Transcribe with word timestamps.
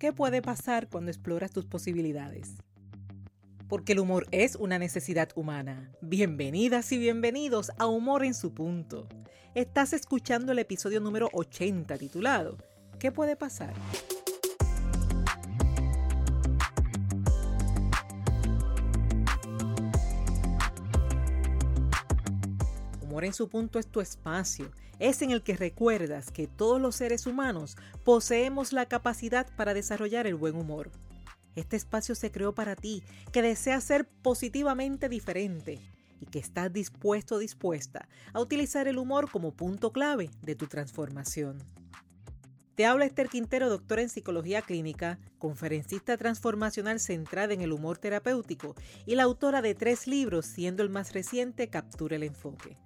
¿Qué 0.00 0.14
puede 0.14 0.40
pasar 0.40 0.88
cuando 0.88 1.10
exploras 1.10 1.50
tus 1.50 1.66
posibilidades? 1.66 2.54
Porque 3.68 3.92
el 3.92 3.98
humor 3.98 4.26
es 4.30 4.56
una 4.56 4.78
necesidad 4.78 5.28
humana. 5.34 5.92
Bienvenidas 6.00 6.90
y 6.92 6.96
bienvenidos 6.96 7.70
a 7.76 7.84
Humor 7.84 8.24
en 8.24 8.32
su 8.32 8.54
punto. 8.54 9.06
Estás 9.54 9.92
escuchando 9.92 10.52
el 10.52 10.58
episodio 10.58 11.00
número 11.00 11.28
80 11.34 11.98
titulado 11.98 12.56
¿Qué 12.98 13.12
puede 13.12 13.36
pasar? 13.36 13.74
En 23.24 23.32
su 23.32 23.48
punto 23.48 23.78
es 23.78 23.86
tu 23.86 24.00
espacio 24.00 24.70
es 25.00 25.22
en 25.22 25.30
el 25.30 25.42
que 25.42 25.56
recuerdas 25.56 26.30
que 26.30 26.46
todos 26.46 26.80
los 26.80 26.94
seres 26.94 27.26
humanos 27.26 27.76
poseemos 28.04 28.72
la 28.72 28.86
capacidad 28.86 29.46
para 29.56 29.72
desarrollar 29.74 30.26
el 30.26 30.34
buen 30.34 30.54
humor. 30.54 30.90
Este 31.56 31.76
espacio 31.76 32.14
se 32.14 32.30
creó 32.30 32.54
para 32.54 32.76
ti, 32.76 33.02
que 33.32 33.42
deseas 33.42 33.82
ser 33.82 34.06
positivamente 34.06 35.08
diferente 35.08 35.80
y 36.20 36.26
que 36.26 36.38
estás 36.38 36.70
dispuesto 36.70 37.36
o 37.36 37.38
dispuesta 37.38 38.08
a 38.34 38.40
utilizar 38.40 38.88
el 38.88 38.98
humor 38.98 39.30
como 39.30 39.52
punto 39.52 39.90
clave 39.90 40.30
de 40.42 40.54
tu 40.54 40.66
transformación. 40.66 41.58
Te 42.74 42.84
habla 42.84 43.06
Esther 43.06 43.28
Quintero, 43.28 43.70
doctora 43.70 44.02
en 44.02 44.10
psicología 44.10 44.60
clínica, 44.60 45.18
conferencista 45.38 46.18
transformacional 46.18 47.00
centrada 47.00 47.54
en 47.54 47.62
el 47.62 47.72
humor 47.72 47.96
terapéutico 47.96 48.74
y 49.06 49.14
la 49.14 49.22
autora 49.22 49.62
de 49.62 49.74
tres 49.74 50.06
libros, 50.06 50.44
siendo 50.44 50.82
el 50.82 50.90
más 50.90 51.14
reciente 51.14 51.68
Captura 51.68 52.16
el 52.16 52.22
Enfoque. 52.22 52.76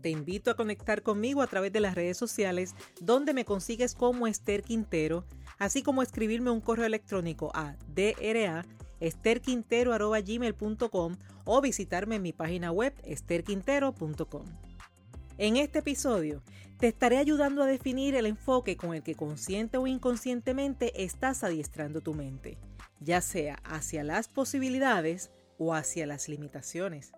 Te 0.00 0.08
invito 0.10 0.50
a 0.50 0.56
conectar 0.56 1.02
conmigo 1.02 1.42
a 1.42 1.46
través 1.46 1.72
de 1.72 1.80
las 1.80 1.94
redes 1.94 2.16
sociales 2.16 2.74
donde 3.00 3.34
me 3.34 3.44
consigues 3.44 3.94
como 3.94 4.26
Esther 4.26 4.62
Quintero, 4.62 5.26
así 5.58 5.82
como 5.82 6.02
escribirme 6.02 6.50
un 6.50 6.60
correo 6.60 6.86
electrónico 6.86 7.50
a 7.54 7.76
dra 7.94 8.64
o 11.44 11.60
visitarme 11.60 12.16
en 12.16 12.22
mi 12.22 12.32
página 12.32 12.70
web 12.70 12.94
esterquintero.com. 13.04 14.44
En 15.38 15.56
este 15.56 15.78
episodio 15.78 16.42
te 16.78 16.88
estaré 16.88 17.18
ayudando 17.18 17.62
a 17.62 17.66
definir 17.66 18.14
el 18.14 18.26
enfoque 18.26 18.76
con 18.76 18.94
el 18.94 19.02
que 19.02 19.14
consciente 19.14 19.78
o 19.78 19.86
inconscientemente 19.86 21.02
estás 21.02 21.44
adiestrando 21.44 22.00
tu 22.00 22.14
mente, 22.14 22.58
ya 23.00 23.20
sea 23.20 23.56
hacia 23.64 24.04
las 24.04 24.28
posibilidades 24.28 25.30
o 25.58 25.74
hacia 25.74 26.06
las 26.06 26.28
limitaciones. 26.28 27.12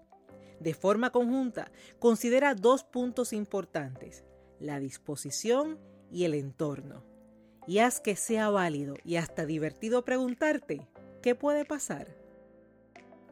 De 0.62 0.74
forma 0.74 1.10
conjunta, 1.10 1.72
considera 1.98 2.54
dos 2.54 2.84
puntos 2.84 3.32
importantes, 3.32 4.22
la 4.60 4.78
disposición 4.78 5.80
y 6.08 6.24
el 6.24 6.34
entorno. 6.34 7.02
Y 7.66 7.78
haz 7.78 8.00
que 8.00 8.14
sea 8.14 8.48
válido 8.48 8.94
y 9.04 9.16
hasta 9.16 9.44
divertido 9.44 10.04
preguntarte, 10.04 10.86
¿qué 11.20 11.34
puede 11.34 11.64
pasar? 11.64 12.16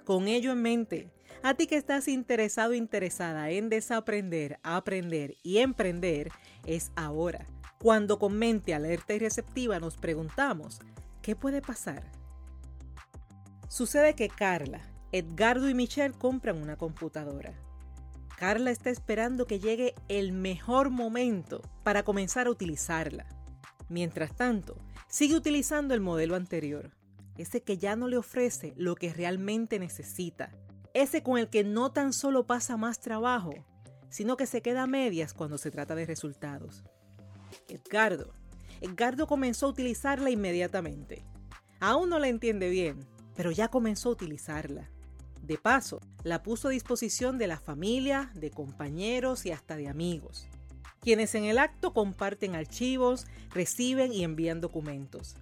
Con 0.05 0.27
ello 0.27 0.51
en 0.51 0.63
mente, 0.63 1.13
a 1.45 1.55
ti 1.55 1.69
que 1.69 1.77
estás 1.77 2.09
interesado 2.09 2.75
interesada 2.75 3.51
en 3.51 3.69
desaprender, 3.69 4.59
aprender 4.65 5.37
y 5.45 5.59
emprender, 5.59 6.33
es 6.67 6.91
ahora, 6.97 7.47
cuando 7.79 8.19
con 8.19 8.37
mente 8.37 8.75
alerta 8.75 9.15
y 9.15 9.21
receptiva 9.21 9.79
nos 9.79 9.97
preguntamos, 9.97 10.81
¿qué 11.23 11.37
puede 11.37 11.63
pasar? 11.63 12.11
Sucede 13.69 14.17
que 14.17 14.29
Carla, 14.29 14.90
Edgardo 15.13 15.69
y 15.69 15.75
Michelle 15.75 16.15
compran 16.15 16.63
una 16.63 16.77
computadora. 16.77 17.53
Carla 18.39 18.71
está 18.71 18.91
esperando 18.91 19.45
que 19.45 19.59
llegue 19.59 19.95
el 20.09 20.33
mejor 20.33 20.89
momento 20.89 21.63
para 21.83 22.05
comenzar 22.05 22.47
a 22.47 22.51
utilizarla. 22.51 23.27
Mientras 23.89 24.37
tanto, 24.37 24.77
sigue 25.09 25.35
utilizando 25.35 25.95
el 25.95 26.01
modelo 26.01 26.37
anterior, 26.37 26.91
ese 27.37 27.63
que 27.63 27.77
ya 27.77 27.97
no 27.97 28.07
le 28.07 28.19
ofrece 28.19 28.73
lo 28.77 28.95
que 28.95 29.13
realmente 29.13 29.81
necesita, 29.81 30.53
ese 30.95 31.25
con 31.25 31.39
el 31.39 31.51
que 31.51 31.65
no 31.65 31.91
tan 31.91 32.13
solo 32.13 32.47
pasa 32.47 32.77
más 32.77 33.01
trabajo, 33.01 33.53
sino 34.11 34.37
que 34.37 34.47
se 34.47 34.63
queda 34.63 34.85
a 34.85 34.87
medias 34.87 35.35
cuando 35.35 35.59
se 35.59 35.73
trata 35.73 35.97
de 35.97 36.07
resultados. 36.07 36.85
Edgardo. 37.69 38.33
Edgardo 38.81 39.27
comenzó 39.27 39.67
a 39.67 39.71
utilizarla 39.71 40.31
inmediatamente. 40.31 41.25
Aún 41.81 42.11
no 42.11 42.19
la 42.21 42.29
entiende 42.29 42.71
bien, 42.71 43.01
pero 43.35 43.51
ya 43.51 43.69
comenzó 43.69 44.09
a 44.09 44.13
utilizarla. 44.13 44.89
De 45.43 45.59
paso, 45.59 46.01
la 46.23 46.43
puso 46.43 46.69
a 46.69 46.71
disposición 46.71 47.39
de 47.39 47.47
la 47.47 47.59
familia, 47.59 48.31
de 48.35 48.51
compañeros 48.51 49.47
y 49.47 49.51
hasta 49.51 49.77
de 49.77 49.89
amigos, 49.89 50.47
quienes 51.01 51.35
en 51.35 51.45
el 51.45 51.59
acto 51.59 51.93
comparten 51.93 52.55
archivos, 52.55 53.27
reciben 53.51 54.13
y 54.13 54.23
envían 54.23 54.61
documentos. 54.61 55.37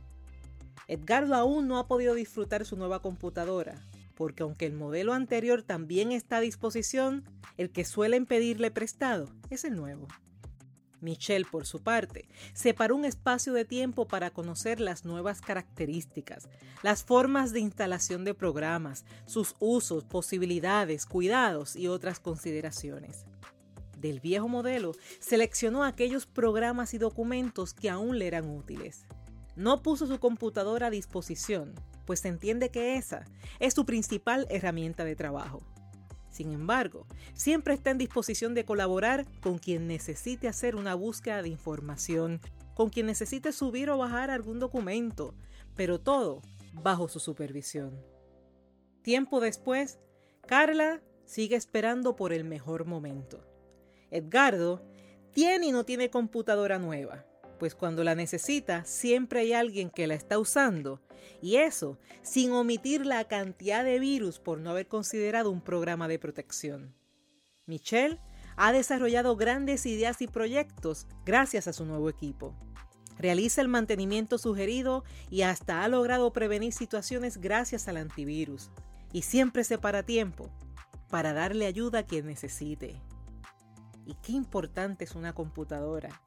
Edgardo 0.87 1.35
aún 1.35 1.69
no 1.69 1.79
ha 1.79 1.87
podido 1.87 2.15
disfrutar 2.15 2.65
su 2.65 2.77
nueva 2.77 3.03
computadora, 3.03 3.75
porque 4.15 4.43
aunque 4.43 4.67
el 4.67 4.73
modelo 4.73 5.13
anterior 5.13 5.63
también 5.63 6.13
está 6.13 6.39
a 6.39 6.41
disposición, 6.41 7.25
el 7.57 7.71
que 7.71 7.85
suelen 7.85 8.25
pedirle 8.25 8.71
prestado 8.71 9.29
es 9.51 9.65
el 9.65 9.77
nuevo. 9.77 10.09
Michelle, 11.01 11.45
por 11.45 11.67
su 11.67 11.83
parte, 11.83 12.29
separó 12.53 12.97
un 12.97 13.05
espacio 13.05 13.53
de 13.53 13.65
tiempo 13.65 14.09
para 14.09 14.31
conocer 14.31 14.81
las 14.81 15.05
nuevas 15.05 15.41
características, 15.41 16.49
las 16.83 17.05
formas 17.05 17.53
de 17.53 17.61
instalación 17.61 18.25
de 18.25 18.35
programas, 18.35 19.05
sus 19.27 19.55
usos, 19.59 20.05
posibilidades, 20.05 21.07
cuidados 21.07 21.77
y 21.77 21.89
otras 21.89 22.21
consideraciones. 22.21 23.25
Del 23.99 24.21
viejo 24.21 24.49
modelo, 24.49 24.93
seleccionó 25.19 25.85
aquellos 25.85 26.27
programas 26.27 26.95
y 26.95 26.99
documentos 26.99 27.75
que 27.75 27.91
aún 27.91 28.19
le 28.19 28.29
eran 28.29 28.49
útiles. 28.49 29.07
No 29.57 29.83
puso 29.83 30.07
su 30.07 30.21
computadora 30.21 30.87
a 30.87 30.91
disposición, 30.91 31.75
pues 32.05 32.25
entiende 32.25 32.71
que 32.71 32.97
esa 32.97 33.25
es 33.59 33.75
su 33.75 33.85
principal 33.85 34.47
herramienta 34.51 35.05
de 35.05 35.17
trabajo. 35.17 35.63
Sin 36.31 36.53
embargo, 36.53 37.07
siempre 37.35 37.75
está 37.75 37.91
en 37.91 37.99
disposición 37.99 38.55
de 38.55 38.65
colaborar 38.65 39.27
con 39.41 39.59
quien 39.59 39.87
necesite 39.87 40.49
hacer 40.49 40.77
una 40.77 40.95
búsqueda 40.95 41.43
de 41.43 41.49
información, 41.49 42.41
con 42.75 42.91
quien 42.91 43.07
necesite 43.07 43.53
subir 43.53 43.91
o 43.91 43.99
bajar 43.99 44.31
algún 44.31 44.59
documento, 44.59 45.35
pero 45.75 46.01
todo 46.01 46.43
bajo 46.75 47.09
su 47.09 47.19
supervisión. 47.19 47.99
Tiempo 49.03 49.41
después, 49.41 49.99
Carla 50.47 51.03
sigue 51.25 51.57
esperando 51.57 52.17
por 52.17 52.33
el 52.33 52.45
mejor 52.45 52.85
momento. 52.85 53.45
Edgardo 54.11 54.83
tiene 55.33 55.67
y 55.67 55.73
no 55.73 55.85
tiene 55.85 56.11
computadora 56.11 56.79
nueva, 56.79 57.27
pues 57.59 57.75
cuando 57.75 58.05
la 58.05 58.15
necesita 58.15 58.85
siempre 58.85 59.41
hay 59.41 59.53
alguien 59.53 59.91
que 59.91 60.07
la 60.07 60.15
está 60.15 60.39
usando, 60.39 61.01
y 61.41 61.57
eso 61.57 61.99
sin 62.23 62.53
omitir 62.53 63.07
la 63.07 63.25
cantidad 63.25 63.85
de 63.85 63.99
virus 63.99 64.39
por 64.39 64.59
no 64.59 64.71
haber 64.71 64.89
considerado 64.89 65.51
un 65.51 65.61
programa 65.61 66.09
de 66.09 66.19
protección. 66.19 66.95
Michelle 67.67 68.19
ha 68.57 68.73
desarrollado 68.73 69.37
grandes 69.37 69.87
ideas 69.87 70.21
y 70.21 70.27
proyectos 70.27 71.07
gracias 71.25 71.69
a 71.69 71.73
su 71.73 71.85
nuevo 71.85 72.09
equipo. 72.09 72.55
Realiza 73.19 73.61
el 73.61 73.69
mantenimiento 73.69 74.39
sugerido 74.39 75.05
y 75.31 75.43
hasta 75.43 75.85
ha 75.85 75.89
logrado 75.89 76.33
prevenir 76.33 76.73
situaciones 76.73 77.39
gracias 77.39 77.89
al 77.89 77.97
antivirus. 77.97 78.71
Y 79.13 79.23
siempre 79.23 79.65
se 79.65 79.79
para 79.79 80.05
tiempo 80.05 80.51
para 81.09 81.33
darle 81.33 81.67
ayuda 81.67 82.01
a 82.01 82.03
quien 82.05 82.27
necesite. 82.27 83.01
Y 84.07 84.15
qué 84.23 84.33
importante 84.33 85.05
es 85.05 85.15
una 85.15 85.35
computadora 85.35 86.21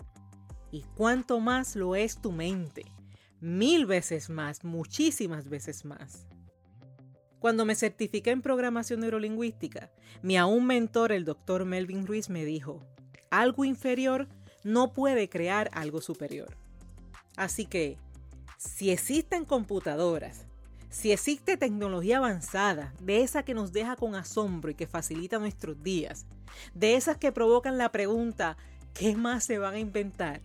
y 0.72 0.84
cuánto 0.96 1.40
más 1.40 1.76
lo 1.76 1.96
es 1.96 2.18
tu 2.18 2.32
mente. 2.32 2.86
Mil 3.40 3.86
veces 3.86 4.30
más, 4.30 4.64
muchísimas 4.64 5.50
veces 5.50 5.86
más. 5.86 6.26
Cuando 7.40 7.66
me 7.66 7.76
certifiqué 7.76 8.30
en 8.30 8.44
programación 8.44 9.00
neurolingüística, 9.00 9.92
mi 10.22 10.38
aún 10.38 10.68
mentor, 10.68 11.12
el 11.12 11.26
doctor 11.26 11.66
Melvin 11.66 12.06
Ruiz, 12.06 12.30
me 12.30 12.46
dijo, 12.46 12.86
algo 13.32 13.66
inferior 13.66 14.28
no 14.64 14.94
puede 14.94 15.28
crear 15.28 15.70
algo 15.74 16.02
superior. 16.02 16.56
Así 17.36 17.66
que, 17.66 17.98
si 18.58 18.92
existen 18.92 19.46
computadoras, 19.46 20.46
si 20.92 21.12
existe 21.12 21.58
tecnología 21.58 22.18
avanzada, 22.18 22.94
de 23.02 23.24
esa 23.24 23.44
que 23.44 23.54
nos 23.56 23.72
deja 23.72 23.96
con 23.96 24.14
asombro 24.14 24.70
y 24.70 24.76
que 24.76 24.86
facilita 24.86 25.40
nuestros 25.40 25.82
días, 25.82 26.28
de 26.76 26.96
esas 26.96 27.18
que 27.18 27.32
provocan 27.32 27.78
la 27.78 27.92
pregunta, 27.92 28.58
¿qué 28.94 29.16
más 29.16 29.46
se 29.46 29.58
van 29.58 29.74
a 29.74 29.80
inventar? 29.80 30.42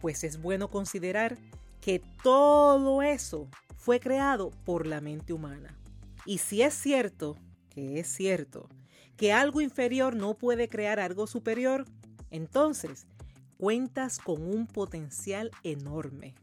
Pues 0.00 0.24
es 0.24 0.40
bueno 0.40 0.68
considerar 0.68 1.38
que 1.80 2.02
todo 2.22 3.02
eso 3.02 3.48
fue 3.76 4.00
creado 4.00 4.50
por 4.64 4.86
la 4.86 5.00
mente 5.00 5.32
humana. 5.32 5.76
Y 6.24 6.38
si 6.38 6.62
es 6.62 6.74
cierto, 6.74 7.36
que 7.70 8.00
es 8.00 8.08
cierto, 8.08 8.68
que 9.16 9.32
algo 9.32 9.60
inferior 9.60 10.16
no 10.16 10.34
puede 10.34 10.68
crear 10.68 10.98
algo 10.98 11.26
superior, 11.26 11.84
entonces 12.30 13.06
cuentas 13.58 14.18
con 14.18 14.42
un 14.42 14.66
potencial 14.66 15.50
enorme. 15.62 16.34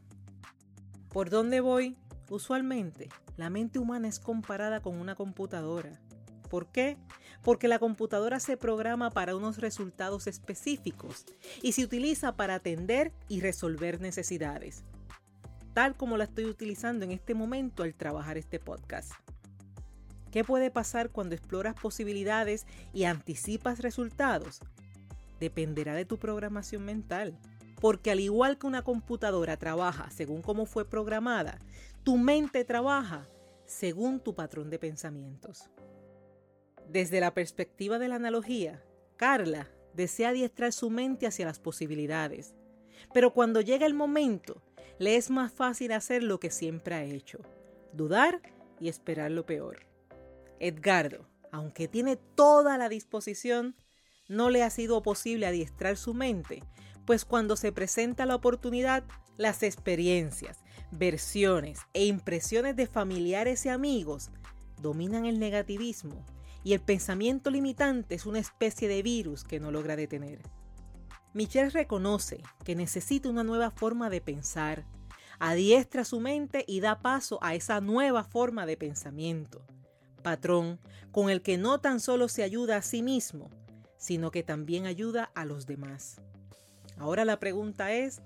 ¿Por 1.10 1.30
dónde 1.30 1.60
voy? 1.60 1.96
Usualmente, 2.30 3.08
la 3.36 3.50
mente 3.50 3.78
humana 3.78 4.08
es 4.08 4.18
comparada 4.18 4.80
con 4.80 4.98
una 4.98 5.14
computadora. 5.14 6.00
¿Por 6.54 6.68
qué? 6.68 6.96
Porque 7.42 7.66
la 7.66 7.80
computadora 7.80 8.38
se 8.38 8.56
programa 8.56 9.10
para 9.10 9.34
unos 9.34 9.58
resultados 9.58 10.28
específicos 10.28 11.26
y 11.62 11.72
se 11.72 11.82
utiliza 11.82 12.36
para 12.36 12.54
atender 12.54 13.10
y 13.28 13.40
resolver 13.40 14.00
necesidades. 14.00 14.84
tal 15.72 15.96
como 15.96 16.16
la 16.16 16.22
estoy 16.22 16.44
utilizando 16.44 17.04
en 17.04 17.10
este 17.10 17.34
momento 17.34 17.82
al 17.82 17.96
trabajar 17.96 18.38
este 18.38 18.60
podcast. 18.60 19.10
¿Qué 20.30 20.44
puede 20.44 20.70
pasar 20.70 21.10
cuando 21.10 21.34
exploras 21.34 21.74
posibilidades 21.74 22.66
y 22.92 23.02
anticipas 23.02 23.80
resultados? 23.80 24.60
Dependerá 25.40 25.96
de 25.96 26.04
tu 26.04 26.18
programación 26.18 26.84
mental. 26.84 27.36
Porque 27.80 28.12
al 28.12 28.20
igual 28.20 28.58
que 28.58 28.68
una 28.68 28.82
computadora 28.82 29.56
trabaja 29.56 30.08
según 30.12 30.40
cómo 30.40 30.66
fue 30.66 30.88
programada, 30.88 31.58
tu 32.04 32.16
mente 32.16 32.64
trabaja 32.64 33.26
según 33.66 34.20
tu 34.20 34.36
patrón 34.36 34.70
de 34.70 34.78
pensamientos. 34.78 35.68
Desde 36.88 37.20
la 37.20 37.34
perspectiva 37.34 37.98
de 37.98 38.08
la 38.08 38.16
analogía, 38.16 38.82
Carla 39.16 39.70
desea 39.94 40.30
adiestrar 40.30 40.72
su 40.72 40.90
mente 40.90 41.26
hacia 41.26 41.46
las 41.46 41.58
posibilidades, 41.58 42.54
pero 43.12 43.32
cuando 43.32 43.60
llega 43.60 43.86
el 43.86 43.94
momento, 43.94 44.62
le 44.98 45.16
es 45.16 45.30
más 45.30 45.52
fácil 45.52 45.92
hacer 45.92 46.22
lo 46.22 46.38
que 46.38 46.50
siempre 46.50 46.94
ha 46.94 47.04
hecho, 47.04 47.40
dudar 47.92 48.40
y 48.80 48.88
esperar 48.88 49.30
lo 49.30 49.46
peor. 49.46 49.86
Edgardo, 50.60 51.28
aunque 51.50 51.88
tiene 51.88 52.16
toda 52.16 52.78
la 52.78 52.88
disposición, 52.88 53.76
no 54.28 54.50
le 54.50 54.62
ha 54.62 54.70
sido 54.70 55.02
posible 55.02 55.46
adiestrar 55.46 55.96
su 55.96 56.14
mente, 56.14 56.62
pues 57.04 57.24
cuando 57.24 57.56
se 57.56 57.72
presenta 57.72 58.26
la 58.26 58.34
oportunidad, 58.34 59.04
las 59.36 59.62
experiencias, 59.62 60.58
versiones 60.90 61.80
e 61.92 62.06
impresiones 62.06 62.76
de 62.76 62.86
familiares 62.86 63.66
y 63.66 63.68
amigos 63.68 64.30
dominan 64.80 65.26
el 65.26 65.38
negativismo 65.38 66.24
y 66.64 66.72
el 66.72 66.80
pensamiento 66.80 67.50
limitante 67.50 68.14
es 68.14 68.24
una 68.24 68.38
especie 68.38 68.88
de 68.88 69.02
virus 69.02 69.44
que 69.44 69.60
no 69.60 69.70
logra 69.70 69.96
detener. 69.96 70.40
Michelle 71.34 71.70
reconoce 71.70 72.42
que 72.64 72.74
necesita 72.74 73.28
una 73.28 73.44
nueva 73.44 73.70
forma 73.70 74.08
de 74.08 74.22
pensar, 74.22 74.86
adiestra 75.38 76.04
su 76.04 76.20
mente 76.20 76.64
y 76.66 76.80
da 76.80 77.00
paso 77.00 77.38
a 77.42 77.54
esa 77.54 77.80
nueva 77.80 78.24
forma 78.24 78.64
de 78.66 78.78
pensamiento, 78.78 79.62
patrón 80.22 80.80
con 81.12 81.28
el 81.28 81.42
que 81.42 81.58
no 81.58 81.80
tan 81.80 82.00
solo 82.00 82.28
se 82.28 82.42
ayuda 82.42 82.76
a 82.78 82.82
sí 82.82 83.02
mismo, 83.02 83.50
sino 83.98 84.30
que 84.30 84.42
también 84.42 84.86
ayuda 84.86 85.30
a 85.34 85.44
los 85.44 85.66
demás. 85.66 86.20
Ahora 86.96 87.24
la 87.24 87.38
pregunta 87.40 87.92
es, 87.92 88.22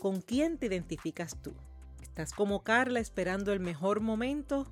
¿con 0.00 0.20
quién 0.20 0.58
te 0.58 0.66
identificas 0.66 1.36
tú? 1.40 1.54
¿Estás 2.02 2.32
como 2.32 2.64
Carla 2.64 2.98
esperando 2.98 3.52
el 3.52 3.60
mejor 3.60 4.00
momento? 4.00 4.66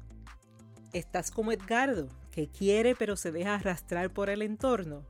¿Estás 0.92 1.30
como 1.30 1.52
Edgardo, 1.52 2.08
que 2.36 2.48
quiere 2.48 2.94
pero 2.94 3.16
se 3.16 3.32
deja 3.32 3.54
arrastrar 3.54 4.12
por 4.12 4.28
el 4.28 4.42
entorno? 4.42 5.06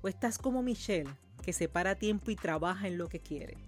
¿O 0.00 0.08
estás 0.08 0.38
como 0.38 0.62
Michelle, 0.62 1.10
que 1.42 1.52
se 1.52 1.68
para 1.68 1.96
tiempo 1.96 2.30
y 2.30 2.36
trabaja 2.36 2.88
en 2.88 2.96
lo 2.96 3.10
que 3.10 3.20
quiere? 3.20 3.58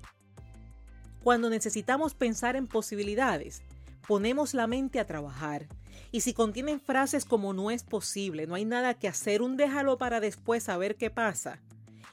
Cuando 1.23 1.50
necesitamos 1.50 2.15
pensar 2.15 2.56
en 2.56 2.67
posibilidades, 2.67 3.61
ponemos 4.09 4.55
la 4.55 4.67
mente 4.67 4.99
a 4.99 5.06
trabajar 5.06 5.69
y 6.11 6.23
si 6.23 6.32
contienen 6.32 6.81
frases 6.81 7.27
como 7.27 7.53
no 7.53 7.71
es 7.71 7.82
posible, 7.82 8.47
no 8.47 8.55
hay 8.55 8.65
nada 8.65 8.94
que 8.94 9.09
hacer, 9.09 9.43
un 9.43 9.59
déjalo 9.59 9.99
para 9.99 10.19
después 10.19 10.71
a 10.71 10.79
ver 10.79 10.97
qué 10.97 11.11
pasa, 11.11 11.61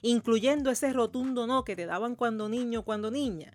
incluyendo 0.02 0.70
ese 0.70 0.92
rotundo 0.92 1.48
no 1.48 1.64
que 1.64 1.78
te 1.78 1.86
daban 1.86 2.18
cuando 2.18 2.50
niño, 2.50 2.84
cuando 2.84 3.10
niña, 3.10 3.54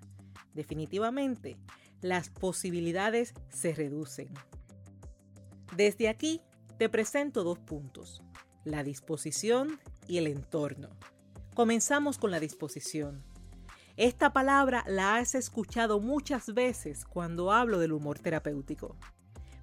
definitivamente 0.54 1.58
las 2.00 2.30
posibilidades 2.30 3.34
se 3.50 3.74
reducen. 3.74 4.30
Desde 5.76 6.08
aquí 6.08 6.40
te 6.82 6.88
presento 6.88 7.44
dos 7.44 7.60
puntos, 7.60 8.22
la 8.64 8.82
disposición 8.82 9.78
y 10.08 10.18
el 10.18 10.26
entorno. 10.26 10.88
Comenzamos 11.54 12.18
con 12.18 12.32
la 12.32 12.40
disposición. 12.40 13.22
Esta 13.96 14.32
palabra 14.32 14.82
la 14.88 15.14
has 15.14 15.36
escuchado 15.36 16.00
muchas 16.00 16.54
veces 16.54 17.04
cuando 17.04 17.52
hablo 17.52 17.78
del 17.78 17.92
humor 17.92 18.18
terapéutico. 18.18 18.96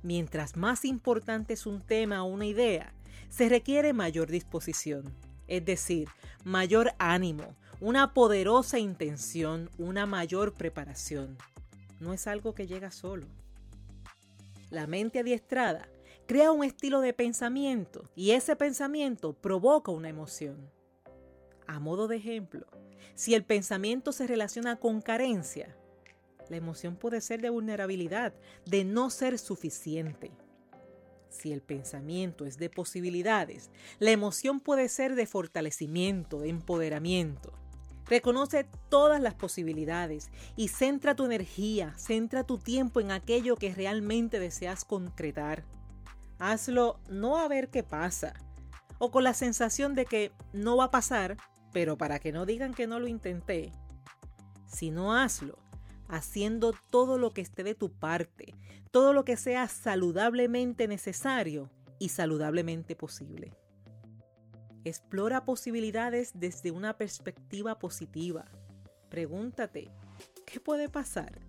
Mientras 0.02 0.56
más 0.56 0.86
importante 0.86 1.56
es 1.56 1.66
un 1.66 1.82
tema 1.82 2.24
o 2.24 2.28
una 2.28 2.46
idea, 2.46 2.94
se 3.28 3.50
requiere 3.50 3.92
mayor 3.92 4.30
disposición, 4.32 5.14
es 5.50 5.66
decir, 5.66 6.08
mayor 6.46 6.94
ánimo, 7.00 7.54
una 7.82 8.14
poderosa 8.14 8.80
intención, 8.80 9.70
una 9.78 10.06
mayor 10.06 10.54
preparación. 10.54 11.38
No 12.00 12.14
es 12.14 12.28
algo 12.28 12.56
que 12.56 12.66
llega 12.66 12.92
solo. 12.92 13.28
La 14.70 14.88
mente 14.88 15.20
adiestrada 15.20 15.90
crea 16.30 16.52
un 16.52 16.64
estilo 16.64 17.02
de 17.02 17.12
pensamiento 17.12 18.08
y 18.16 18.32
ese 18.32 18.56
pensamiento 18.56 19.34
provoca 19.34 19.92
una 19.92 20.10
emoción. 20.10 20.70
A 21.66 21.80
modo 21.80 22.08
de 22.08 22.18
ejemplo, 22.18 22.68
si 23.16 23.34
el 23.34 23.44
pensamiento 23.44 24.12
se 24.12 24.28
relaciona 24.28 24.76
con 24.76 25.02
carencia, 25.02 25.76
la 26.48 26.58
emoción 26.58 26.98
puede 26.98 27.22
ser 27.22 27.42
de 27.42 27.50
vulnerabilidad, 27.50 28.36
de 28.68 28.84
no 28.84 29.10
ser 29.10 29.40
suficiente. 29.40 30.30
Si 31.30 31.52
el 31.52 31.64
pensamiento 31.64 32.46
es 32.46 32.60
de 32.60 32.70
posibilidades, 32.70 33.72
la 33.98 34.12
emoción 34.12 34.60
puede 34.60 34.88
ser 34.88 35.16
de 35.16 35.26
fortalecimiento, 35.26 36.42
de 36.42 36.50
empoderamiento. 36.50 37.54
Reconoce 38.06 38.68
todas 38.90 39.20
las 39.20 39.34
posibilidades 39.34 40.30
y 40.56 40.68
centra 40.68 41.16
tu 41.16 41.26
energía, 41.26 41.96
centra 41.98 42.44
tu 42.44 42.60
tiempo 42.60 43.00
en 43.00 43.10
aquello 43.10 43.56
que 43.56 43.74
realmente 43.74 44.40
deseas 44.40 44.86
concretar. 44.86 45.79
Hazlo 46.40 47.00
no 47.10 47.38
a 47.38 47.48
ver 47.48 47.70
qué 47.70 47.84
pasa, 47.84 48.34
o 48.98 49.12
con 49.12 49.24
la 49.24 49.34
sensación 49.34 49.94
de 49.94 50.06
que 50.06 50.32
no 50.54 50.78
va 50.78 50.86
a 50.86 50.92
pasar, 50.92 51.38
pero 51.72 51.98
para 51.98 52.20
que 52.20 52.32
no 52.32 52.46
digan 52.46 52.74
que 52.74 52.88
no 52.88 53.00
lo 53.00 53.08
intenté, 53.08 53.72
sino 54.68 55.16
hazlo 55.16 55.58
haciendo 56.08 56.74
todo 56.90 57.18
lo 57.18 57.32
que 57.32 57.42
esté 57.42 57.64
de 57.64 57.76
tu 57.76 57.92
parte, 57.92 58.56
todo 58.92 59.14
lo 59.14 59.24
que 59.24 59.38
sea 59.38 59.68
saludablemente 59.68 60.88
necesario 60.88 61.70
y 62.00 62.10
saludablemente 62.10 62.96
posible. 62.96 63.54
Explora 64.84 65.46
posibilidades 65.46 66.32
desde 66.34 66.72
una 66.72 66.98
perspectiva 66.98 67.78
positiva. 67.78 68.46
Pregúntate, 69.10 69.92
¿qué 70.46 70.60
puede 70.60 70.90
pasar? 70.90 71.40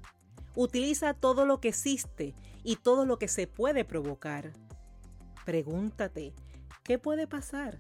Utiliza 0.55 1.15
todo 1.15 1.47
lo 1.47 1.61
que 1.61 1.69
existe 1.69 2.35
y 2.63 2.77
todo 2.77 3.07
lo 3.07 3.19
que 3.19 3.29
se 3.29 3.47
puede 3.47 3.85
provocar. 3.85 4.53
Pregúntate, 5.45 6.33
¿qué 6.83 6.99
puede 6.99 7.27
pasar? 7.27 7.79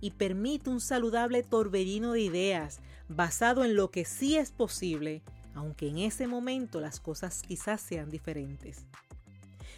Y 0.00 0.12
permite 0.12 0.70
un 0.70 0.80
saludable 0.80 1.42
torbellino 1.42 2.12
de 2.12 2.20
ideas 2.20 2.80
basado 3.08 3.64
en 3.64 3.74
lo 3.74 3.90
que 3.90 4.04
sí 4.04 4.36
es 4.36 4.50
posible 4.50 5.22
aunque 5.56 5.88
en 5.88 5.98
ese 5.98 6.26
momento 6.26 6.80
las 6.80 7.00
cosas 7.00 7.42
quizás 7.42 7.80
sean 7.80 8.10
diferentes. 8.10 8.84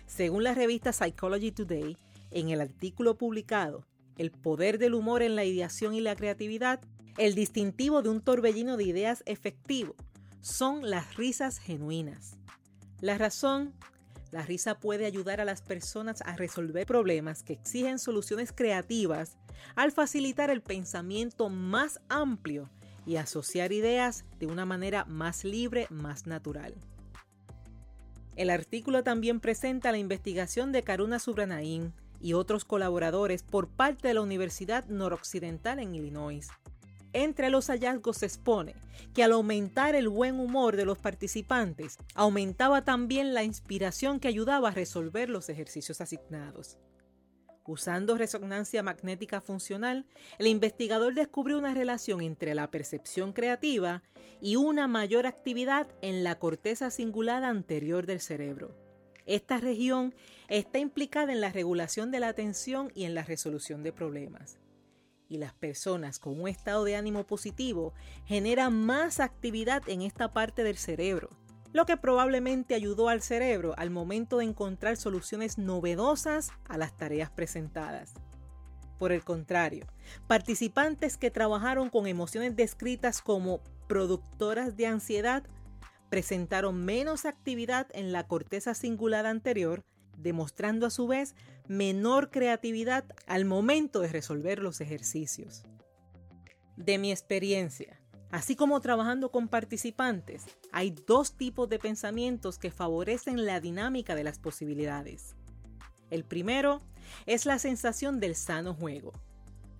Según 0.07 0.43
la 0.43 0.52
revista 0.52 0.93
Psychology 0.93 1.52
Today, 1.52 1.97
en 2.33 2.50
el 2.50 2.61
artículo 2.61 3.16
publicado 3.16 3.87
El 4.16 4.33
poder 4.33 4.78
del 4.78 4.95
humor 4.95 5.23
en 5.23 5.37
la 5.37 5.45
ideación 5.45 5.95
y 5.95 6.00
la 6.00 6.16
creatividad, 6.16 6.81
el 7.16 7.37
distintivo 7.37 8.02
de 8.02 8.09
un 8.09 8.21
torbellino 8.21 8.76
de 8.76 8.85
ideas 8.85 9.23
efectivo 9.26 9.95
son 10.40 10.90
las 10.90 11.14
risas 11.14 11.59
genuinas. 11.59 12.37
La 13.00 13.16
razón, 13.16 13.73
la 14.30 14.42
risa 14.42 14.78
puede 14.78 15.06
ayudar 15.06 15.40
a 15.40 15.44
las 15.44 15.62
personas 15.62 16.23
a 16.23 16.37
resolver 16.37 16.87
problemas 16.87 17.42
que 17.42 17.54
exigen 17.54 17.99
soluciones 17.99 18.52
creativas 18.52 19.37
al 19.75 19.92
facilitar 19.92 20.50
el 20.50 20.62
pensamiento 20.62 21.49
más 21.49 22.00
amplio 22.08 22.68
y 23.06 23.16
asociar 23.16 23.73
ideas 23.73 24.25
de 24.38 24.47
una 24.47 24.66
manera 24.66 25.04
más 25.06 25.44
libre, 25.44 25.87
más 25.90 26.26
natural. 26.26 26.75
El 28.37 28.50
artículo 28.50 29.02
también 29.02 29.40
presenta 29.40 29.90
la 29.90 29.99
investigación 29.99 30.70
de 30.70 30.82
Karuna 30.82 31.18
Subranaín 31.18 31.92
y 32.20 32.35
otros 32.35 32.64
colaboradores 32.64 33.42
por 33.42 33.68
parte 33.68 34.08
de 34.08 34.14
la 34.14 34.20
Universidad 34.20 34.85
Noroccidental 34.87 35.78
en 35.78 35.94
Illinois. 35.94 36.49
Entre 37.12 37.50
los 37.50 37.69
hallazgos 37.69 38.19
se 38.19 38.27
expone 38.27 38.75
que 39.15 39.25
al 39.25 39.33
aumentar 39.33 39.95
el 39.95 40.09
buen 40.09 40.38
humor 40.38 40.77
de 40.77 40.85
los 40.85 40.99
participantes, 40.99 41.97
aumentaba 42.15 42.85
también 42.85 43.35
la 43.35 43.45
inspiración 43.45 44.21
que 44.21 44.29
ayudaba 44.29 44.69
a 44.69 44.73
resolver 44.73 45.31
los 45.31 45.49
ejercicios 45.49 46.00
asignados. 46.00 46.79
Usando 47.67 48.17
resonancia 48.17 48.83
magnética 48.83 49.41
funcional, 49.41 50.07
el 50.38 50.47
investigador 50.47 51.15
descubrió 51.15 51.59
una 51.59 51.75
relación 51.75 52.23
entre 52.23 52.55
la 52.55 52.71
percepción 52.71 53.33
creativa 53.33 54.03
y 54.41 54.57
una 54.57 54.88
mayor 54.88 55.27
actividad 55.27 55.87
en 56.00 56.25
la 56.25 56.38
corteza 56.38 56.91
cingulada 56.91 57.49
anterior 57.49 58.07
del 58.07 58.21
cerebro. 58.21 58.75
Esta 59.27 59.59
región 59.59 60.15
está 60.49 60.79
implicada 60.79 61.33
en 61.33 61.43
la 61.43 61.53
regulación 61.53 62.11
de 62.11 62.21
la 62.21 62.29
atención 62.29 62.91
y 62.95 63.05
en 63.05 63.15
la 63.15 63.23
resolución 63.23 63.83
de 63.83 63.93
problemas. 63.93 64.59
Y 65.28 65.38
las 65.38 65.52
personas 65.52 66.18
con 66.18 66.40
un 66.40 66.49
estado 66.49 66.85
de 66.85 66.97
ánimo 66.97 67.25
positivo 67.25 67.92
generan 68.25 68.75
más 68.75 69.20
actividad 69.20 69.82
en 69.88 70.02
esta 70.02 70.32
parte 70.32 70.64
del 70.64 70.78
cerebro, 70.78 71.30
lo 71.73 71.85
que 71.87 71.97
probablemente 71.97 72.75
ayudó 72.75 73.08
al 73.08 73.20
cerebro 73.20 73.75
al 73.76 73.90
momento 73.90 74.38
de 74.38 74.47
encontrar 74.47 74.97
soluciones 74.97 75.58
novedosas 75.58 76.50
a 76.66 76.78
las 76.78 76.97
tareas 76.97 77.30
presentadas. 77.30 78.14
Por 78.99 79.12
el 79.12 79.23
contrario, 79.23 79.87
participantes 80.26 81.16
que 81.16 81.30
trabajaron 81.30 81.90
con 81.90 82.06
emociones 82.06 82.56
descritas 82.56 83.23
como 83.23 83.61
productoras 83.87 84.76
de 84.76 84.87
ansiedad 84.87 85.44
presentaron 86.08 86.85
menos 86.85 87.26
actividad 87.26 87.87
en 87.92 88.12
la 88.12 88.26
corteza 88.26 88.75
cingulada 88.75 89.30
anterior, 89.30 89.85
demostrando 90.19 90.87
a 90.87 90.91
su 90.91 91.07
vez 91.07 91.35
menor 91.69 92.31
creatividad 92.31 93.05
al 93.27 93.45
momento 93.45 94.01
de 94.01 94.09
resolver 94.09 94.59
los 94.59 94.81
ejercicios. 94.81 95.63
De 96.77 96.99
mi 96.99 97.11
experiencia, 97.11 98.01
así 98.31 98.57
como 98.57 98.81
trabajando 98.81 99.31
con 99.31 99.49
participantes, 99.49 100.45
hay 100.73 100.95
dos 101.07 101.37
tipos 101.37 101.69
de 101.69 101.79
pensamientos 101.79 102.59
que 102.59 102.71
favorecen 102.71 103.45
la 103.45 103.61
dinámica 103.61 104.15
de 104.15 104.25
las 104.25 104.39
posibilidades. 104.39 105.35
El 106.11 106.25
primero 106.25 106.81
es 107.27 107.47
la 107.47 107.59
sensación 107.59 108.21
del 108.21 108.35
sano 108.35 108.75
juego. 108.75 109.13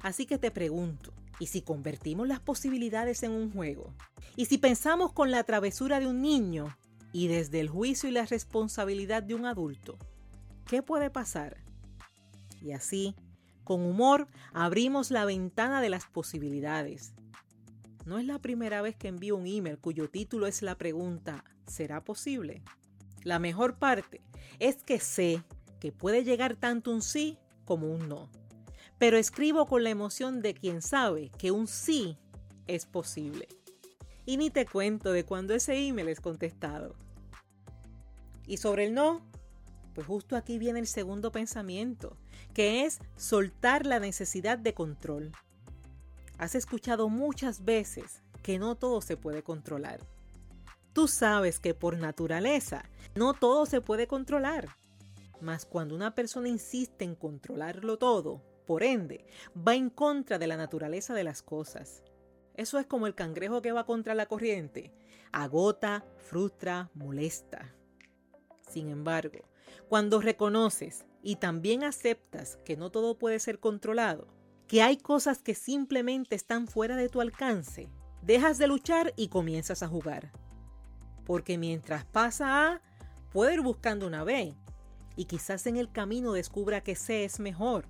Así 0.01 0.27
que 0.27 0.39
te 0.39 0.51
pregunto, 0.51 1.13
¿y 1.41 1.47
si 1.47 1.63
convertimos 1.63 2.29
las 2.29 2.41
posibilidades 2.41 3.23
en 3.23 3.33
un 3.33 3.51
juego? 3.51 3.95
¿Y 4.37 4.47
si 4.47 4.59
pensamos 4.59 5.13
con 5.13 5.31
la 5.31 5.45
travesura 5.45 6.01
de 6.01 6.07
un 6.07 6.21
niño 6.21 6.77
y 7.13 7.29
desde 7.29 7.61
el 7.61 7.69
juicio 7.69 8.09
y 8.09 8.13
la 8.13 8.27
responsabilidad 8.27 9.23
de 9.23 9.35
un 9.35 9.47
adulto? 9.47 9.99
¿Qué 10.69 10.83
puede 10.83 11.09
pasar? 11.09 11.57
Y 12.61 12.73
así, 12.73 13.17
con 13.65 13.81
humor, 13.87 14.29
abrimos 14.53 15.11
la 15.11 15.25
ventana 15.25 15.81
de 15.81 15.89
las 15.89 16.05
posibilidades. 16.05 17.15
No 18.05 18.19
es 18.19 18.27
la 18.27 18.39
primera 18.39 18.83
vez 18.83 18.95
que 18.95 19.09
envío 19.09 19.37
un 19.37 19.47
email 19.47 19.79
cuyo 19.79 20.11
título 20.11 20.47
es 20.47 20.61
la 20.61 20.77
pregunta, 20.77 21.43
¿será 21.67 22.05
posible? 22.05 22.63
La 23.25 23.39
mejor 23.39 23.79
parte 23.79 24.21
es 24.59 24.83
que 24.83 25.01
sé 25.01 25.43
que 25.81 25.91
puede 25.91 26.23
llegar 26.23 26.55
tanto 26.57 26.91
un 26.91 27.01
sí 27.01 27.39
como 27.65 27.91
un 27.91 28.07
no. 28.07 28.29
Pero 28.99 29.17
escribo 29.17 29.67
con 29.67 29.85
la 29.85 29.91
emoción 29.91 30.43
de 30.43 30.53
quien 30.53 30.83
sabe 30.83 31.31
que 31.39 31.51
un 31.51 31.67
sí 31.67 32.19
es 32.67 32.85
posible. 32.85 33.49
Y 34.27 34.37
ni 34.37 34.51
te 34.51 34.67
cuento 34.67 35.13
de 35.13 35.25
cuando 35.25 35.55
ese 35.55 35.79
email 35.87 36.09
es 36.09 36.21
contestado. 36.21 36.95
Y 38.47 38.59
sobre 38.59 38.87
el 38.87 38.93
no, 38.95 39.28
pues 39.99 40.07
justo 40.07 40.37
aquí 40.37 40.59
viene 40.59 40.79
el 40.79 40.87
segundo 40.87 41.33
pensamiento, 41.33 42.17
que 42.55 42.85
es 42.85 43.01
soltar 43.17 43.85
la 43.85 43.99
necesidad 43.99 44.57
de 44.57 44.73
control. 44.73 45.33
Has 46.39 46.55
escuchado 46.55 47.09
muchas 47.09 47.65
veces 47.65 48.23
que 48.45 48.61
no 48.61 48.77
todo 48.77 49.01
se 49.01 49.17
puede 49.17 49.43
controlar. 49.43 49.99
Tú 50.93 51.09
sabes 51.09 51.59
que 51.59 51.75
por 51.75 51.99
naturaleza 51.99 52.85
no 53.17 53.35
todo 53.35 53.67
se 53.67 53.81
puede 53.81 54.07
controlar. 54.07 54.69
Mas 55.41 55.67
cuando 55.67 55.97
una 55.97 56.15
persona 56.15 56.49
insiste 56.49 57.05
en 57.05 57.17
controlarlo 57.17 57.99
todo, 57.99 58.41
por 58.69 58.85
ende, 58.85 59.27
va 59.53 59.75
en 59.75 59.91
contra 59.91 60.39
de 60.39 60.47
la 60.47 60.57
naturaleza 60.57 61.13
de 61.13 61.25
las 61.25 61.43
cosas. 61.43 62.05
Eso 62.55 62.79
es 62.79 62.87
como 62.87 63.09
el 63.09 63.17
cangrejo 63.17 63.63
que 63.63 63.73
va 63.73 63.85
contra 63.85 64.15
la 64.15 64.27
corriente. 64.27 64.93
Agota, 65.33 66.05
frustra, 66.19 66.89
molesta. 66.95 67.75
Sin 68.71 68.91
embargo, 68.91 69.49
cuando 69.89 70.21
reconoces 70.21 71.05
y 71.23 71.37
también 71.37 71.85
aceptas 71.85 72.57
que 72.65 72.77
no 72.77 72.91
todo 72.91 73.19
puede 73.19 73.39
ser 73.39 73.61
controlado, 73.61 74.29
que 74.67 74.83
hay 74.83 74.97
cosas 74.97 75.43
que 75.43 75.55
simplemente 75.55 76.37
están 76.37 76.69
fuera 76.69 76.97
de 76.97 77.09
tu 77.09 77.21
alcance, 77.21 77.89
dejas 78.23 78.59
de 78.59 78.67
luchar 78.67 79.15
y 79.17 79.29
comienzas 79.29 79.83
a 79.83 79.89
jugar. 79.89 80.33
Porque 81.25 81.59
mientras 81.59 82.05
pasa 82.05 82.73
A, 82.73 82.83
puede 83.33 83.55
ir 83.55 83.61
buscando 83.63 84.07
una 84.07 84.25
B, 84.25 84.55
y 85.17 85.25
quizás 85.25 85.67
en 85.67 85.77
el 85.77 85.91
camino 85.91 86.33
descubra 86.33 86.83
que 86.83 86.95
C 86.95 87.25
es 87.25 87.41
mejor. 87.41 87.89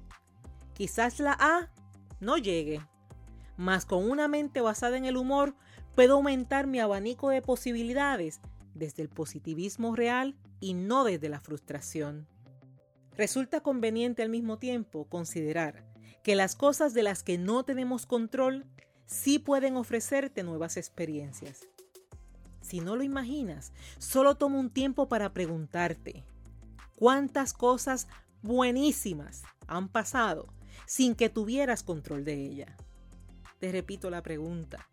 Quizás 0.73 1.21
la 1.21 1.37
A 1.39 1.71
no 2.21 2.39
llegue, 2.39 2.81
mas 3.59 3.85
con 3.85 4.11
una 4.11 4.29
mente 4.29 4.61
basada 4.63 4.97
en 4.97 5.05
el 5.05 5.17
humor 5.17 5.55
puedo 5.95 6.15
aumentar 6.15 6.67
mi 6.67 6.81
abanico 6.81 7.29
de 7.29 7.43
posibilidades 7.43 8.41
desde 8.75 9.03
el 9.03 9.09
positivismo 9.09 9.95
real 9.95 10.37
y 10.61 10.75
no 10.75 11.05
desde 11.05 11.29
la 11.29 11.41
frustración. 11.41 12.27
Resulta 13.17 13.61
conveniente 13.61 14.23
al 14.23 14.29
mismo 14.29 14.59
tiempo 14.59 15.09
considerar 15.09 15.85
que 16.23 16.35
las 16.37 16.55
cosas 16.55 16.95
de 16.95 17.03
las 17.03 17.23
que 17.23 17.39
no 17.39 17.65
tenemos 17.65 18.07
control 18.07 18.67
sí 19.07 19.39
pueden 19.39 19.77
ofrecerte 19.77 20.43
nuevas 20.43 20.77
experiencias. 20.77 21.67
Si 22.61 22.81
no 22.81 22.97
lo 22.97 23.03
imaginas, 23.03 23.73
solo 23.99 24.37
toma 24.37 24.59
un 24.59 24.71
tiempo 24.71 25.09
para 25.09 25.33
preguntarte, 25.33 26.25
cuántas 26.97 27.53
cosas 27.55 28.09
buenísimas 28.43 29.43
han 29.67 29.89
pasado 29.89 30.53
sin 30.87 31.15
que 31.15 31.29
tuvieras 31.29 31.83
control 31.83 32.25
de 32.25 32.35
ella. 32.35 32.77
Te 33.59 33.73
repito 33.73 34.11
la 34.11 34.23
pregunta. 34.23 34.89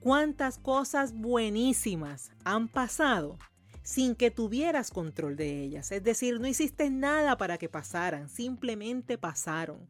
¿Cuántas 0.00 0.58
cosas 0.58 1.12
buenísimas 1.12 2.32
han 2.44 2.68
pasado 2.68 3.38
sin 3.82 4.14
que 4.14 4.30
tuvieras 4.30 4.90
control 4.90 5.36
de 5.36 5.62
ellas? 5.62 5.92
Es 5.92 6.02
decir, 6.02 6.40
no 6.40 6.46
hiciste 6.46 6.90
nada 6.90 7.36
para 7.36 7.58
que 7.58 7.68
pasaran, 7.68 8.28
simplemente 8.28 9.18
pasaron. 9.18 9.88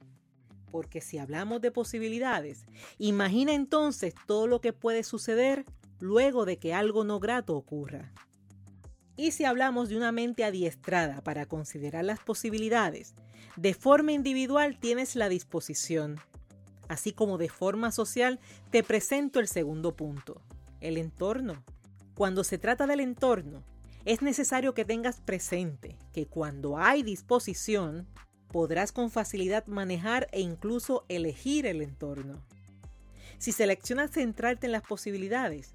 Porque 0.71 1.01
si 1.01 1.19
hablamos 1.19 1.61
de 1.61 1.73
posibilidades, 1.73 2.65
imagina 2.99 3.53
entonces 3.55 4.15
todo 4.27 4.47
lo 4.47 4.61
que 4.61 4.73
puede 4.73 5.03
suceder 5.03 5.65
luego 5.99 6.45
de 6.45 6.59
que 6.59 6.75
algo 6.75 7.05
no 7.05 7.21
grato 7.21 7.57
ocurra. 7.57 8.13
Y 9.17 9.33
si 9.33 9.45
hablamos 9.45 9.89
de 9.89 9.97
una 9.97 10.13
mente 10.13 10.45
adiestrada 10.45 11.23
para 11.23 11.45
considerar 11.47 12.05
las 12.05 12.21
posibilidades, 12.21 13.15
de 13.57 13.75
forma 13.75 14.13
individual 14.13 14.79
tienes 14.79 15.17
la 15.17 15.29
disposición. 15.29 16.19
Así 16.89 17.13
como 17.13 17.37
de 17.37 17.49
forma 17.49 17.93
social 17.93 18.41
te 18.71 18.83
presento 18.83 19.39
el 19.39 19.47
segundo 19.47 19.95
punto, 19.95 20.41
el 20.81 20.97
entorno. 20.97 21.63
Cuando 22.15 22.45
se 22.45 22.59
trata 22.59 22.87
del 22.87 23.01
entorno, 23.01 23.63
es 24.05 24.23
necesario 24.23 24.75
que 24.75 24.85
tengas 24.85 25.21
presente 25.21 25.97
que 26.13 26.27
cuando 26.27 26.79
hay 26.79 27.03
disposición, 27.03 28.07
podrás 28.49 28.93
con 28.93 29.11
facilidad 29.11 29.67
manejar 29.67 30.27
e 30.33 30.41
incluso 30.41 31.05
elegir 31.09 31.67
el 31.67 31.83
entorno. 31.83 32.43
Si 33.39 33.53
seleccionas 33.53 34.11
centrarte 34.11 34.67
en 34.67 34.73
las 34.73 34.83
posibilidades, 34.83 35.75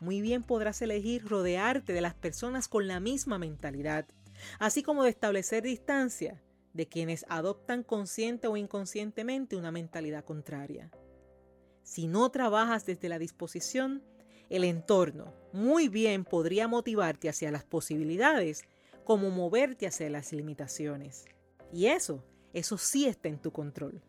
muy 0.00 0.20
bien 0.20 0.42
podrás 0.42 0.82
elegir 0.82 1.26
rodearte 1.26 1.92
de 1.92 2.00
las 2.00 2.14
personas 2.14 2.68
con 2.68 2.86
la 2.86 3.00
misma 3.00 3.38
mentalidad, 3.38 4.06
así 4.58 4.82
como 4.82 5.04
de 5.04 5.10
establecer 5.10 5.62
distancia 5.62 6.42
de 6.74 6.86
quienes 6.88 7.24
adoptan 7.28 7.82
consciente 7.82 8.48
o 8.48 8.56
inconscientemente 8.56 9.56
una 9.56 9.70
mentalidad 9.70 10.24
contraria. 10.24 10.90
Si 11.82 12.06
no 12.06 12.30
trabajas 12.30 12.84
desde 12.84 13.08
la 13.08 13.18
disposición, 13.18 14.02
el 14.50 14.64
entorno 14.64 15.32
muy 15.56 15.88
bien 15.88 16.24
podría 16.24 16.68
motivarte 16.68 17.28
hacia 17.28 17.50
las 17.50 17.64
posibilidades 17.64 18.64
como 19.04 19.30
moverte 19.30 19.86
hacia 19.86 20.10
las 20.10 20.32
limitaciones. 20.32 21.24
Y 21.72 21.86
eso, 21.86 22.24
eso 22.52 22.76
sí 22.78 23.06
está 23.06 23.28
en 23.28 23.40
tu 23.40 23.52
control. 23.52 24.02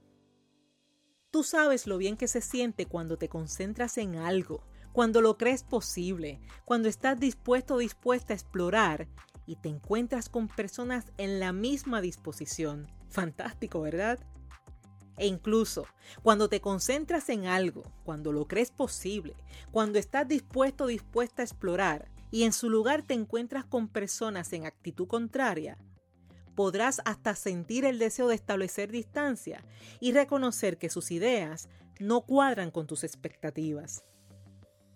Tú 1.31 1.43
sabes 1.43 1.87
lo 1.87 1.97
bien 1.97 2.17
que 2.17 2.27
se 2.27 2.41
siente 2.41 2.85
cuando 2.85 3.17
te 3.17 3.29
concentras 3.29 3.97
en 3.97 4.15
algo, 4.15 4.63
cuando 4.91 5.21
lo 5.21 5.37
crees 5.37 5.63
posible, 5.63 6.41
cuando 6.65 6.89
estás 6.89 7.19
dispuesto 7.19 7.75
o 7.75 7.79
dispuesta 7.79 8.33
a 8.33 8.35
explorar 8.35 9.07
y 9.45 9.55
te 9.55 9.69
encuentras 9.69 10.29
con 10.29 10.47
personas 10.47 11.05
en 11.17 11.39
la 11.39 11.53
misma 11.53 12.01
disposición. 12.01 12.87
Fantástico, 13.09 13.81
¿verdad? 13.81 14.19
E 15.17 15.25
incluso 15.25 15.85
cuando 16.21 16.47
te 16.47 16.61
concentras 16.61 17.29
en 17.29 17.47
algo, 17.47 17.83
cuando 18.03 18.31
lo 18.31 18.47
crees 18.47 18.71
posible, 18.71 19.35
cuando 19.71 19.99
estás 19.99 20.27
dispuesto 20.27 20.85
o 20.85 20.87
dispuesta 20.87 21.41
a 21.41 21.45
explorar 21.45 22.09
y 22.31 22.43
en 22.43 22.53
su 22.53 22.69
lugar 22.69 23.01
te 23.03 23.13
encuentras 23.13 23.65
con 23.65 23.87
personas 23.87 24.53
en 24.53 24.65
actitud 24.65 25.07
contraria, 25.07 25.77
podrás 26.55 27.01
hasta 27.05 27.35
sentir 27.35 27.85
el 27.85 27.99
deseo 27.99 28.27
de 28.27 28.35
establecer 28.35 28.91
distancia 28.91 29.63
y 29.99 30.11
reconocer 30.11 30.77
que 30.77 30.89
sus 30.89 31.11
ideas 31.11 31.69
no 31.99 32.21
cuadran 32.21 32.71
con 32.71 32.87
tus 32.87 33.03
expectativas. 33.03 34.03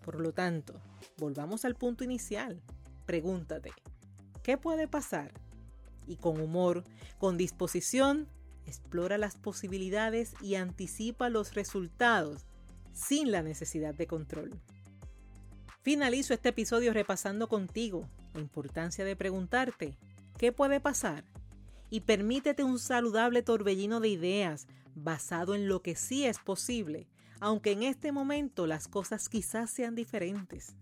Por 0.04 0.20
lo 0.20 0.32
tanto, 0.32 0.80
volvamos 1.18 1.64
al 1.64 1.76
punto 1.76 2.04
inicial. 2.04 2.60
Pregúntate, 3.06 3.72
¿qué 4.42 4.58
puede 4.58 4.88
pasar? 4.88 5.32
Y 6.06 6.16
con 6.16 6.40
humor, 6.40 6.84
con 7.18 7.36
disposición, 7.36 8.28
explora 8.66 9.18
las 9.18 9.36
posibilidades 9.36 10.34
y 10.40 10.54
anticipa 10.54 11.28
los 11.28 11.54
resultados 11.54 12.46
sin 12.92 13.30
la 13.30 13.42
necesidad 13.42 13.94
de 13.94 14.06
control. 14.06 14.50
Finalizo 15.82 16.34
este 16.34 16.50
episodio 16.50 16.92
repasando 16.92 17.48
contigo 17.48 18.08
la 18.34 18.40
importancia 18.40 19.04
de 19.04 19.16
preguntarte, 19.16 19.98
¿qué 20.38 20.52
puede 20.52 20.80
pasar? 20.80 21.24
Y 21.90 22.00
permítete 22.00 22.64
un 22.64 22.78
saludable 22.78 23.42
torbellino 23.42 24.00
de 24.00 24.08
ideas 24.08 24.66
basado 24.94 25.54
en 25.54 25.68
lo 25.68 25.82
que 25.82 25.96
sí 25.96 26.24
es 26.24 26.38
posible 26.38 27.08
aunque 27.42 27.72
en 27.72 27.82
este 27.82 28.12
momento 28.12 28.68
las 28.68 28.86
cosas 28.86 29.28
quizás 29.28 29.68
sean 29.68 29.96
diferentes. 29.96 30.76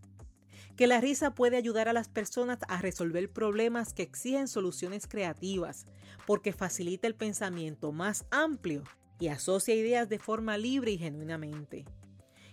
Que 0.80 0.86
la 0.86 0.98
risa 0.98 1.34
puede 1.34 1.58
ayudar 1.58 1.90
a 1.90 1.92
las 1.92 2.08
personas 2.08 2.60
a 2.66 2.80
resolver 2.80 3.30
problemas 3.30 3.92
que 3.92 4.02
exigen 4.02 4.48
soluciones 4.48 5.06
creativas, 5.06 5.84
porque 6.26 6.54
facilita 6.54 7.06
el 7.06 7.14
pensamiento 7.14 7.92
más 7.92 8.24
amplio 8.30 8.82
y 9.18 9.28
asocia 9.28 9.74
ideas 9.74 10.08
de 10.08 10.18
forma 10.18 10.56
libre 10.56 10.92
y 10.92 10.96
genuinamente. 10.96 11.84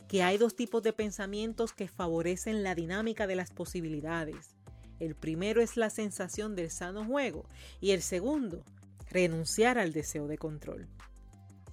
que 0.09 0.23
hay 0.23 0.37
dos 0.37 0.57
tipos 0.57 0.83
de 0.83 0.91
pensamientos 0.91 1.71
que 1.71 1.87
favorecen 1.87 2.63
la 2.63 2.75
dinámica 2.75 3.27
de 3.27 3.37
las 3.37 3.51
posibilidades. 3.51 4.57
El 4.99 5.15
primero 5.15 5.61
es 5.61 5.77
la 5.77 5.89
sensación 5.89 6.53
del 6.53 6.69
sano 6.69 7.05
juego 7.05 7.47
y 7.79 7.91
el 7.91 8.01
segundo, 8.01 8.65
renunciar 9.09 9.77
al 9.77 9.93
deseo 9.93 10.27
de 10.27 10.37
control. 10.37 10.89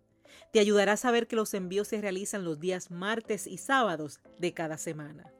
Te 0.53 0.61
ayudará 0.61 0.93
a 0.93 0.97
saber 0.97 1.27
que 1.27 1.37
los 1.37 1.55
envíos 1.55 1.89
se 1.89 2.01
realizan 2.01 2.45
los 2.45 2.61
días 2.61 2.91
martes 2.91 3.47
y 3.47 3.57
sábados 3.57 4.21
de 4.39 4.53
cada 4.53 4.77
semana. 4.77 5.33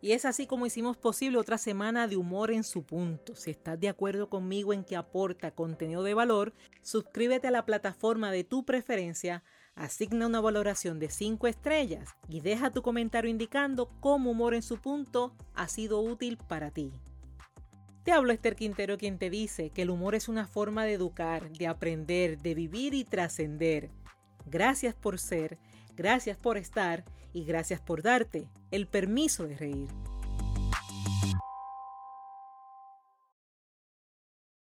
Y 0.00 0.12
es 0.12 0.24
así 0.24 0.46
como 0.46 0.66
hicimos 0.66 0.96
posible 0.96 1.38
otra 1.38 1.58
semana 1.58 2.06
de 2.06 2.16
humor 2.16 2.52
en 2.52 2.62
su 2.62 2.84
punto. 2.84 3.34
Si 3.34 3.50
estás 3.50 3.80
de 3.80 3.88
acuerdo 3.88 4.28
conmigo 4.28 4.72
en 4.72 4.84
que 4.84 4.96
aporta 4.96 5.50
contenido 5.50 6.04
de 6.04 6.14
valor, 6.14 6.54
suscríbete 6.82 7.48
a 7.48 7.50
la 7.50 7.64
plataforma 7.64 8.30
de 8.30 8.44
tu 8.44 8.64
preferencia, 8.64 9.42
asigna 9.74 10.26
una 10.26 10.40
valoración 10.40 11.00
de 11.00 11.10
5 11.10 11.48
estrellas 11.48 12.16
y 12.28 12.40
deja 12.40 12.70
tu 12.70 12.82
comentario 12.82 13.30
indicando 13.30 13.90
cómo 14.00 14.30
humor 14.30 14.54
en 14.54 14.62
su 14.62 14.78
punto 14.78 15.34
ha 15.54 15.66
sido 15.66 16.00
útil 16.00 16.36
para 16.36 16.70
ti. 16.70 16.92
Te 18.04 18.12
hablo 18.12 18.32
Esther 18.32 18.56
Quintero 18.56 18.96
quien 18.98 19.18
te 19.18 19.30
dice 19.30 19.70
que 19.70 19.82
el 19.82 19.90
humor 19.90 20.14
es 20.14 20.28
una 20.28 20.46
forma 20.46 20.84
de 20.84 20.94
educar, 20.94 21.50
de 21.50 21.66
aprender, 21.66 22.38
de 22.38 22.54
vivir 22.54 22.94
y 22.94 23.04
trascender. 23.04 23.90
Gracias 24.46 24.94
por 24.94 25.18
ser, 25.18 25.58
gracias 25.98 26.36
por 26.36 26.56
estar 26.56 27.04
y 27.32 27.44
gracias 27.44 27.80
por 27.80 28.02
darte 28.02 28.48
el 28.70 28.86
permiso 28.86 29.48
de 29.48 29.56
reír. 29.56 29.88